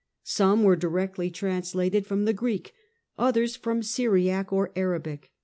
Some 0.23 0.63
were 0.63 0.75
directly 0.75 1.29
translated 1.29 2.07
from 2.07 2.25
the 2.25 2.33
Greek, 2.33 2.73
others 3.19 3.55
from 3.55 3.83
Syriac 3.83 4.51
or 4.51 4.71
Arabic. 4.75 5.29